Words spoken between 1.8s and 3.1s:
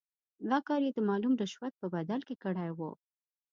په بدل کې کړی وو.